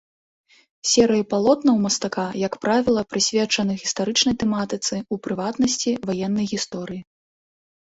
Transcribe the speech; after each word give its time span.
Серыі 0.91 1.23
палотнаў 1.33 1.75
мастака, 1.85 2.25
як 2.47 2.57
правіла, 2.63 3.01
прысвечаны 3.13 3.77
гістарычнай 3.83 4.35
тэматыцы, 4.47 4.93
у 5.17 5.21
прыватнасці, 5.29 5.97
ваеннай 6.13 6.45
гісторыі. 6.57 7.01